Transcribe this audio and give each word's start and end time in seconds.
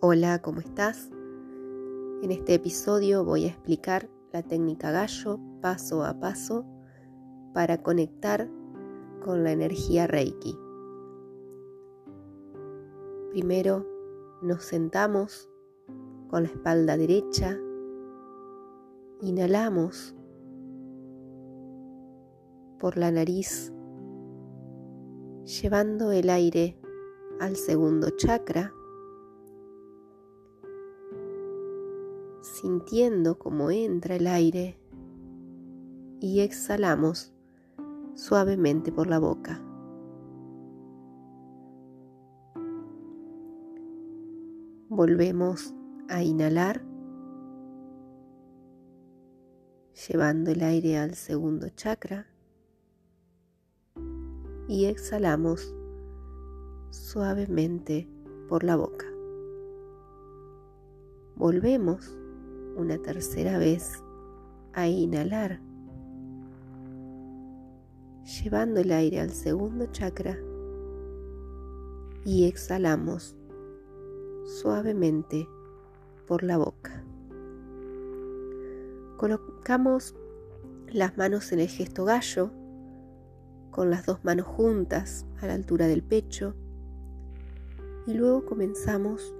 Hola, 0.00 0.40
¿cómo 0.40 0.60
estás? 0.60 1.10
En 2.22 2.30
este 2.30 2.54
episodio 2.54 3.24
voy 3.24 3.46
a 3.46 3.48
explicar 3.48 4.08
la 4.32 4.44
técnica 4.44 4.92
gallo 4.92 5.40
paso 5.60 6.04
a 6.04 6.20
paso 6.20 6.64
para 7.52 7.82
conectar 7.82 8.48
con 9.24 9.42
la 9.42 9.50
energía 9.50 10.06
Reiki. 10.06 10.56
Primero 13.32 13.84
nos 14.40 14.62
sentamos 14.62 15.50
con 16.28 16.44
la 16.44 16.48
espalda 16.48 16.96
derecha, 16.96 17.58
inhalamos 19.20 20.14
por 22.78 22.96
la 22.96 23.10
nariz, 23.10 23.72
llevando 25.42 26.12
el 26.12 26.30
aire 26.30 26.78
al 27.40 27.56
segundo 27.56 28.10
chakra 28.10 28.72
sintiendo 32.48 33.38
cómo 33.38 33.70
entra 33.70 34.16
el 34.16 34.26
aire 34.26 34.78
y 36.20 36.40
exhalamos 36.40 37.32
suavemente 38.14 38.90
por 38.90 39.06
la 39.06 39.18
boca. 39.18 39.62
Volvemos 44.88 45.74
a 46.08 46.22
inhalar, 46.22 46.82
llevando 50.08 50.50
el 50.50 50.62
aire 50.62 50.98
al 50.98 51.14
segundo 51.14 51.68
chakra 51.68 52.26
y 54.66 54.86
exhalamos 54.86 55.74
suavemente 56.90 58.08
por 58.48 58.64
la 58.64 58.76
boca. 58.76 59.06
Volvemos 61.36 62.18
una 62.78 62.96
tercera 62.96 63.58
vez 63.58 64.04
a 64.72 64.86
inhalar, 64.86 65.60
llevando 68.22 68.78
el 68.78 68.92
aire 68.92 69.20
al 69.20 69.30
segundo 69.30 69.86
chakra 69.86 70.38
y 72.24 72.44
exhalamos 72.44 73.34
suavemente 74.44 75.48
por 76.28 76.44
la 76.44 76.56
boca. 76.56 77.02
Colocamos 79.16 80.14
las 80.86 81.18
manos 81.18 81.50
en 81.50 81.58
el 81.58 81.68
gesto 81.68 82.04
gallo, 82.04 82.52
con 83.72 83.90
las 83.90 84.06
dos 84.06 84.24
manos 84.24 84.46
juntas 84.46 85.26
a 85.40 85.46
la 85.48 85.54
altura 85.54 85.88
del 85.88 86.04
pecho, 86.04 86.54
y 88.06 88.14
luego 88.14 88.44
comenzamos 88.44 89.34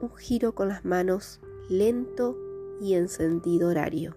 un 0.00 0.14
giro 0.14 0.54
con 0.54 0.68
las 0.68 0.84
manos 0.84 1.40
lento 1.68 2.36
y 2.82 2.94
en 2.94 3.08
sentido 3.08 3.68
horario. 3.68 4.16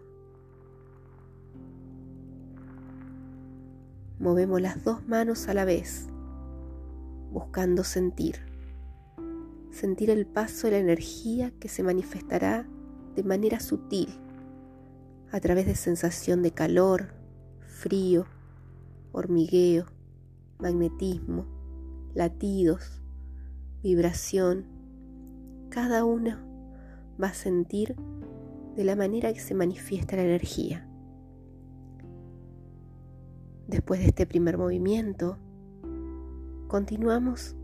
Movemos 4.17 4.59
las 4.59 4.83
dos 4.83 5.07
manos 5.07 5.47
a 5.47 5.53
la 5.53 5.65
vez, 5.65 6.07
buscando 7.31 7.83
sentir, 7.83 8.39
sentir 9.69 10.09
el 10.09 10.25
paso 10.25 10.65
de 10.65 10.71
la 10.71 10.79
energía 10.79 11.51
que 11.59 11.69
se 11.69 11.83
manifestará 11.83 12.67
de 13.15 13.23
manera 13.23 13.59
sutil, 13.59 14.09
a 15.31 15.39
través 15.39 15.67
de 15.67 15.75
sensación 15.75 16.41
de 16.41 16.51
calor, 16.51 17.13
frío, 17.59 18.25
hormigueo, 19.11 19.85
magnetismo, 20.57 21.45
latidos, 22.15 23.03
vibración, 23.83 24.65
cada 25.69 26.03
uno 26.03 26.37
va 27.21 27.27
a 27.27 27.33
sentir 27.33 27.95
de 28.75 28.83
la 28.83 28.95
manera 28.95 29.31
que 29.33 29.39
se 29.39 29.55
manifiesta 29.55 30.15
la 30.15 30.23
energía. 30.23 30.87
Después 33.67 34.01
de 34.01 34.07
este 34.07 34.25
primer 34.25 34.57
movimiento, 34.57 35.37
continuamos 36.67 37.55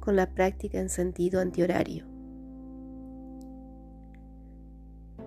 con 0.00 0.16
la 0.16 0.34
práctica 0.34 0.80
en 0.80 0.88
sentido 0.88 1.40
antihorario. 1.40 2.06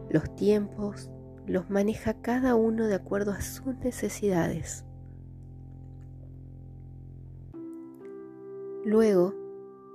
Los 0.10 0.36
tiempos 0.36 1.10
los 1.46 1.70
maneja 1.70 2.22
cada 2.22 2.56
uno 2.56 2.88
de 2.88 2.96
acuerdo 2.96 3.32
a 3.32 3.42
sus 3.42 3.76
necesidades. 3.78 4.84
Luego, 8.84 9.34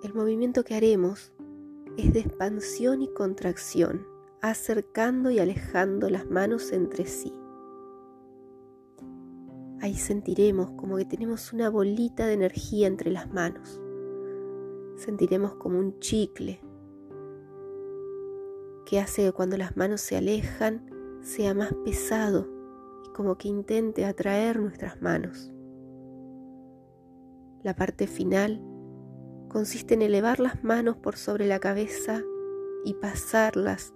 el 0.02 0.14
movimiento 0.14 0.64
que 0.64 0.74
haremos 0.74 1.32
es 1.98 2.12
de 2.12 2.20
expansión 2.20 3.02
y 3.02 3.12
contracción 3.12 4.15
acercando 4.42 5.30
y 5.30 5.38
alejando 5.38 6.10
las 6.10 6.30
manos 6.30 6.72
entre 6.72 7.06
sí. 7.06 7.32
Ahí 9.80 9.94
sentiremos 9.94 10.70
como 10.72 10.96
que 10.96 11.04
tenemos 11.04 11.52
una 11.52 11.68
bolita 11.68 12.26
de 12.26 12.32
energía 12.32 12.86
entre 12.86 13.10
las 13.10 13.32
manos. 13.32 13.80
Sentiremos 14.96 15.54
como 15.56 15.78
un 15.78 15.98
chicle 16.00 16.60
que 18.86 19.00
hace 19.00 19.24
que 19.24 19.32
cuando 19.32 19.56
las 19.56 19.76
manos 19.76 20.00
se 20.00 20.16
alejan 20.16 20.88
sea 21.20 21.52
más 21.54 21.74
pesado 21.84 22.48
y 23.04 23.12
como 23.12 23.36
que 23.36 23.48
intente 23.48 24.04
atraer 24.04 24.58
nuestras 24.60 25.02
manos. 25.02 25.52
La 27.62 27.74
parte 27.74 28.06
final 28.06 28.62
consiste 29.48 29.94
en 29.94 30.02
elevar 30.02 30.38
las 30.38 30.62
manos 30.62 30.96
por 30.96 31.16
sobre 31.16 31.46
la 31.46 31.58
cabeza 31.58 32.22
y 32.84 32.94
pasarlas 32.94 33.92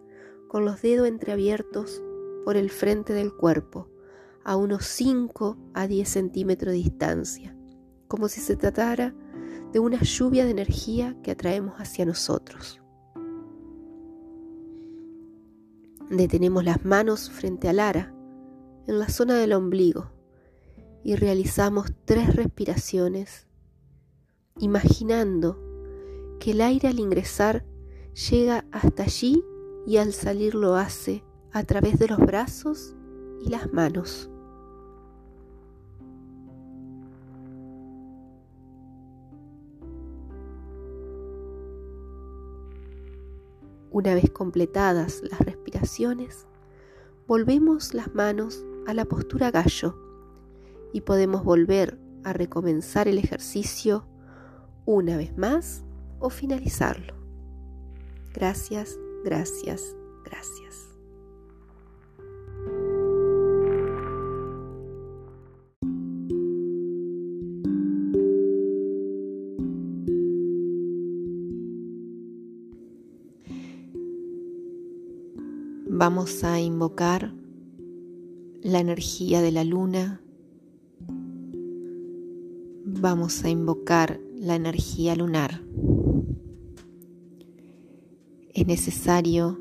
con 0.50 0.64
los 0.64 0.82
dedos 0.82 1.06
entreabiertos 1.06 2.02
por 2.44 2.56
el 2.56 2.70
frente 2.70 3.12
del 3.12 3.32
cuerpo, 3.32 3.88
a 4.42 4.56
unos 4.56 4.84
5 4.84 5.56
a 5.74 5.86
10 5.86 6.08
centímetros 6.08 6.72
de 6.72 6.78
distancia, 6.78 7.56
como 8.08 8.26
si 8.26 8.40
se 8.40 8.56
tratara 8.56 9.14
de 9.72 9.78
una 9.78 10.02
lluvia 10.02 10.44
de 10.44 10.50
energía 10.50 11.16
que 11.22 11.30
atraemos 11.30 11.76
hacia 11.76 12.04
nosotros. 12.04 12.82
Detenemos 16.10 16.64
las 16.64 16.84
manos 16.84 17.30
frente 17.30 17.68
al 17.68 17.78
ara, 17.78 18.12
en 18.88 18.98
la 18.98 19.08
zona 19.08 19.36
del 19.36 19.52
ombligo, 19.52 20.10
y 21.04 21.14
realizamos 21.14 21.92
tres 22.04 22.34
respiraciones, 22.34 23.46
imaginando 24.58 25.62
que 26.40 26.50
el 26.50 26.60
aire 26.60 26.88
al 26.88 26.98
ingresar 26.98 27.64
llega 28.14 28.64
hasta 28.72 29.04
allí 29.04 29.44
y 29.90 29.96
al 29.96 30.12
salir 30.12 30.54
lo 30.54 30.76
hace 30.76 31.24
a 31.50 31.64
través 31.64 31.98
de 31.98 32.06
los 32.06 32.18
brazos 32.20 32.94
y 33.44 33.48
las 33.48 33.72
manos. 33.72 34.30
Una 43.90 44.14
vez 44.14 44.30
completadas 44.30 45.22
las 45.28 45.40
respiraciones, 45.40 46.46
volvemos 47.26 47.92
las 47.92 48.14
manos 48.14 48.64
a 48.86 48.94
la 48.94 49.06
postura 49.06 49.50
gallo 49.50 49.98
y 50.92 51.00
podemos 51.00 51.42
volver 51.42 51.98
a 52.22 52.32
recomenzar 52.32 53.08
el 53.08 53.18
ejercicio 53.18 54.06
una 54.86 55.16
vez 55.16 55.36
más 55.36 55.82
o 56.20 56.30
finalizarlo. 56.30 57.14
Gracias 58.32 58.96
gracias, 59.24 59.96
gracias. 60.24 60.88
Vamos 75.86 76.44
a 76.44 76.58
invocar 76.60 77.34
la 78.62 78.80
energía 78.80 79.42
de 79.42 79.52
la 79.52 79.64
luna. 79.64 80.22
Vamos 82.84 83.44
a 83.44 83.50
invocar 83.50 84.20
la 84.34 84.54
energía 84.54 85.14
lunar 85.14 85.60
es 88.60 88.66
necesario 88.66 89.58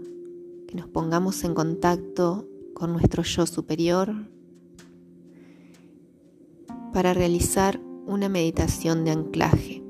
que 0.68 0.76
nos 0.76 0.90
pongamos 0.90 1.46
en 1.46 1.54
contacto 1.54 2.46
con 2.74 2.92
nuestro 2.92 3.24
yo 3.24 3.46
superior 3.46 4.14
para 6.92 7.14
realizar 7.14 7.80
una 8.08 8.28
meditación 8.28 9.06
de 9.06 9.12
anclaje. 9.12 9.82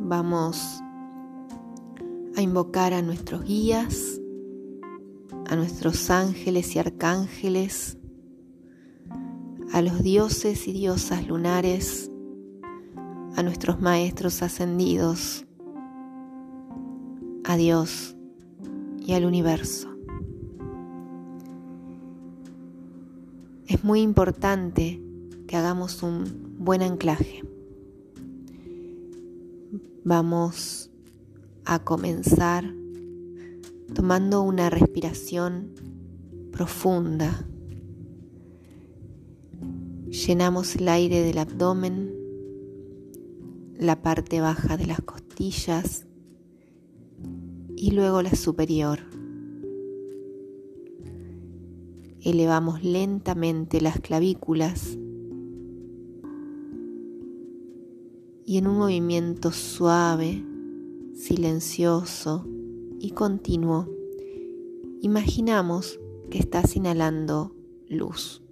Vamos 0.00 0.80
a 2.34 2.42
invocar 2.42 2.94
a 2.94 3.02
nuestros 3.02 3.44
guías, 3.44 4.20
a 5.46 5.54
nuestros 5.54 6.10
ángeles 6.10 6.74
y 6.74 6.80
arcángeles, 6.80 7.96
a 9.72 9.82
los 9.82 10.02
dioses 10.02 10.66
y 10.66 10.72
diosas 10.72 11.28
lunares, 11.28 12.10
a 13.36 13.42
nuestros 13.44 13.80
maestros 13.80 14.42
ascendidos 14.42 15.44
a 17.48 17.56
Dios 17.56 18.14
y 19.00 19.14
al 19.14 19.24
universo. 19.24 19.88
Es 23.66 23.82
muy 23.82 24.02
importante 24.02 25.02
que 25.46 25.56
hagamos 25.56 26.02
un 26.02 26.56
buen 26.58 26.82
anclaje. 26.82 27.42
Vamos 30.04 30.90
a 31.64 31.78
comenzar 31.78 32.70
tomando 33.94 34.42
una 34.42 34.68
respiración 34.68 35.72
profunda. 36.52 37.46
Llenamos 40.10 40.76
el 40.76 40.88
aire 40.90 41.22
del 41.22 41.38
abdomen, 41.38 42.14
la 43.78 44.02
parte 44.02 44.42
baja 44.42 44.76
de 44.76 44.84
las 44.84 45.00
costillas 45.00 46.07
y 47.78 47.92
luego 47.92 48.22
la 48.22 48.34
superior. 48.34 48.98
Elevamos 52.20 52.82
lentamente 52.82 53.80
las 53.80 54.00
clavículas 54.00 54.98
y 58.44 58.58
en 58.58 58.66
un 58.66 58.78
movimiento 58.78 59.52
suave, 59.52 60.44
silencioso 61.14 62.46
y 62.98 63.10
continuo, 63.10 63.88
imaginamos 65.00 66.00
que 66.30 66.38
estás 66.38 66.74
inhalando 66.74 67.54
luz. 67.88 68.42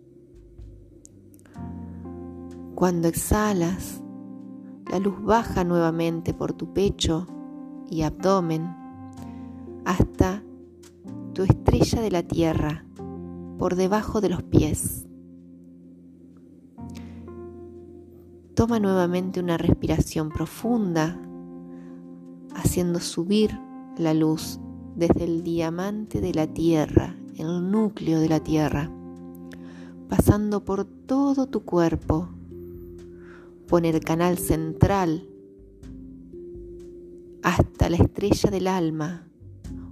Cuando 2.77 3.09
exhalas, 3.09 4.03
la 4.91 5.01
luz 5.01 5.21
baja 5.23 5.65
nuevamente 5.65 6.33
por 6.33 6.53
tu 6.53 6.73
pecho 6.73 7.27
y 7.91 8.03
abdomen 8.03 8.86
hasta 9.87 10.43
tu 11.33 11.45
estrella 11.45 12.03
de 12.03 12.11
la 12.11 12.25
tierra, 12.25 12.85
por 13.57 13.77
debajo 13.77 14.21
de 14.21 14.29
los 14.29 14.43
pies. 14.43 15.07
Toma 18.55 18.81
nuevamente 18.81 19.39
una 19.39 19.57
respiración 19.57 20.31
profunda, 20.31 21.21
haciendo 22.57 22.99
subir 22.99 23.57
la 23.97 24.13
luz 24.13 24.59
desde 24.97 25.23
el 25.23 25.45
diamante 25.45 26.21
de 26.21 26.35
la 26.35 26.49
tierra, 26.49 27.17
el 27.37 27.71
núcleo 27.71 28.19
de 28.19 28.29
la 28.29 28.41
tierra, 28.41 28.91
pasando 30.09 30.65
por 30.65 30.85
todo 30.85 31.47
tu 31.47 31.65
cuerpo, 31.65 32.29
por 33.69 33.87
el 33.87 34.01
canal 34.01 34.37
central 34.37 35.29
hasta 37.45 37.89
la 37.89 37.99
estrella 37.99 38.51
del 38.51 38.67
alma, 38.67 39.29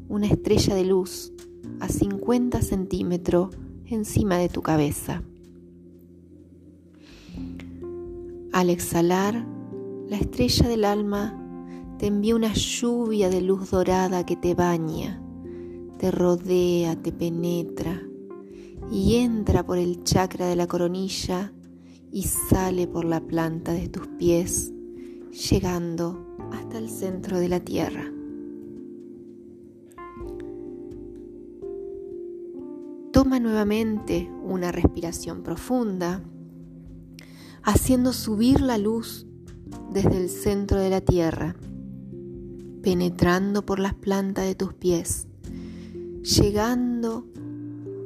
una 0.08 0.26
estrella 0.26 0.74
de 0.74 0.84
luz 0.84 1.32
a 1.80 1.88
50 1.88 2.62
centímetros 2.62 3.56
encima 3.86 4.38
de 4.38 4.48
tu 4.48 4.62
cabeza. 4.62 5.22
Al 8.52 8.70
exhalar, 8.70 9.46
la 10.08 10.16
estrella 10.16 10.68
del 10.68 10.84
alma 10.84 11.40
te 11.98 12.06
envía 12.06 12.36
una 12.36 12.52
lluvia 12.52 13.28
de 13.28 13.40
luz 13.40 13.70
dorada 13.70 14.24
que 14.24 14.36
te 14.36 14.54
baña, 14.54 15.20
te 15.98 16.10
rodea, 16.10 17.00
te 17.02 17.12
penetra 17.12 18.02
y 18.90 19.16
entra 19.16 19.64
por 19.64 19.78
el 19.78 20.04
chakra 20.04 20.46
de 20.46 20.56
la 20.56 20.66
coronilla 20.66 21.52
y 22.12 22.22
sale 22.22 22.86
por 22.86 23.04
la 23.04 23.20
planta 23.20 23.72
de 23.72 23.88
tus 23.88 24.06
pies, 24.06 24.72
llegando 25.50 26.36
hasta 26.52 26.78
el 26.78 26.88
centro 26.88 27.40
de 27.40 27.48
la 27.48 27.60
tierra. 27.60 28.13
Toma 33.24 33.40
nuevamente 33.40 34.30
una 34.42 34.70
respiración 34.70 35.42
profunda 35.42 36.22
haciendo 37.62 38.12
subir 38.12 38.60
la 38.60 38.76
luz 38.76 39.26
desde 39.90 40.18
el 40.18 40.28
centro 40.28 40.78
de 40.78 40.90
la 40.90 41.00
tierra, 41.00 41.56
penetrando 42.82 43.64
por 43.64 43.78
las 43.78 43.94
plantas 43.94 44.44
de 44.44 44.54
tus 44.54 44.74
pies, 44.74 45.26
llegando, 46.20 47.26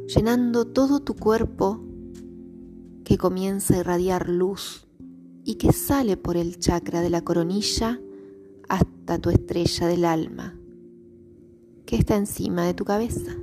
llenando 0.06 0.68
todo 0.68 1.00
tu 1.00 1.16
cuerpo 1.16 1.84
que 3.02 3.18
comienza 3.18 3.74
a 3.74 3.78
irradiar 3.78 4.28
luz 4.28 4.86
y 5.44 5.56
que 5.56 5.72
sale 5.72 6.16
por 6.16 6.36
el 6.36 6.60
chakra 6.60 7.00
de 7.00 7.10
la 7.10 7.22
coronilla 7.22 8.00
hasta 8.68 9.18
tu 9.18 9.30
estrella 9.30 9.88
del 9.88 10.04
alma, 10.04 10.54
que 11.86 11.96
está 11.96 12.14
encima 12.14 12.64
de 12.64 12.74
tu 12.74 12.84
cabeza. 12.84 13.36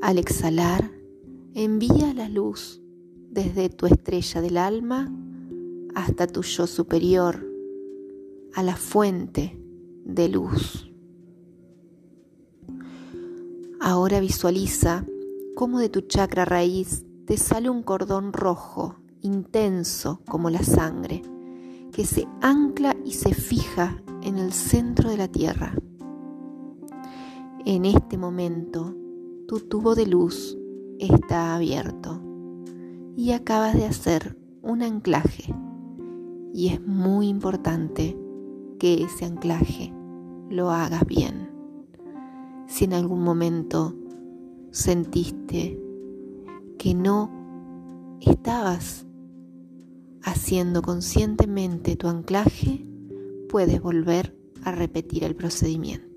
Al 0.00 0.18
exhalar, 0.18 0.92
envía 1.54 2.14
la 2.14 2.28
luz 2.28 2.80
desde 3.30 3.68
tu 3.68 3.86
estrella 3.86 4.40
del 4.40 4.56
alma 4.56 5.12
hasta 5.96 6.28
tu 6.28 6.42
yo 6.42 6.68
superior, 6.68 7.44
a 8.54 8.62
la 8.62 8.76
fuente 8.76 9.60
de 10.04 10.28
luz. 10.28 10.88
Ahora 13.80 14.20
visualiza 14.20 15.04
cómo 15.56 15.80
de 15.80 15.88
tu 15.88 16.02
chakra 16.02 16.44
raíz 16.44 17.04
te 17.26 17.36
sale 17.36 17.68
un 17.68 17.82
cordón 17.82 18.32
rojo, 18.32 18.94
intenso 19.20 20.20
como 20.28 20.48
la 20.48 20.62
sangre, 20.62 21.22
que 21.92 22.04
se 22.04 22.28
ancla 22.40 22.96
y 23.04 23.14
se 23.14 23.34
fija 23.34 24.00
en 24.22 24.38
el 24.38 24.52
centro 24.52 25.10
de 25.10 25.16
la 25.16 25.26
tierra. 25.26 25.74
En 27.64 27.84
este 27.84 28.16
momento, 28.16 28.94
tu 29.48 29.60
tubo 29.60 29.94
de 29.94 30.04
luz 30.04 30.58
está 30.98 31.54
abierto 31.54 32.20
y 33.16 33.32
acabas 33.32 33.74
de 33.74 33.86
hacer 33.86 34.36
un 34.60 34.82
anclaje. 34.82 35.54
Y 36.52 36.68
es 36.68 36.86
muy 36.86 37.28
importante 37.28 38.14
que 38.78 39.02
ese 39.04 39.24
anclaje 39.24 39.90
lo 40.50 40.70
hagas 40.70 41.06
bien. 41.06 41.48
Si 42.66 42.84
en 42.84 42.92
algún 42.92 43.22
momento 43.22 43.94
sentiste 44.70 45.80
que 46.76 46.92
no 46.92 47.30
estabas 48.20 49.06
haciendo 50.22 50.82
conscientemente 50.82 51.96
tu 51.96 52.08
anclaje, 52.08 52.86
puedes 53.48 53.80
volver 53.80 54.36
a 54.62 54.72
repetir 54.72 55.24
el 55.24 55.34
procedimiento. 55.34 56.07